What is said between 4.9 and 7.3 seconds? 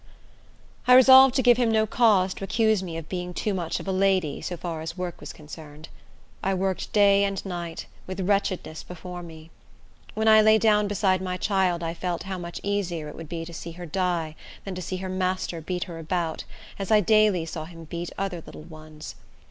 work was concerned. I worked day